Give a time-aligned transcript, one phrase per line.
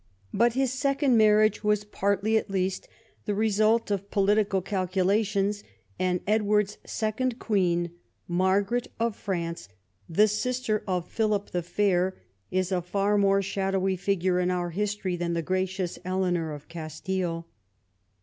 [0.33, 2.87] But his second marriage was partly at least
[3.25, 5.63] the result of political calculations;
[5.99, 7.91] and Edward's second queen,
[8.27, 9.69] Margaret of France,
[10.09, 12.15] the sister of Philip the Fair,
[12.49, 17.45] is a far more shadowy figure in our history than the gracious Eleanor of Castile.